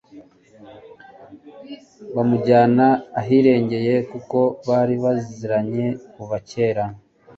bamujyana 2.15 2.87
ahiherereye 3.19 3.95
kuko 4.11 4.39
bari 4.67 4.95
baziranye 5.03 5.87
kuva 6.13 6.37
kera 6.49 6.83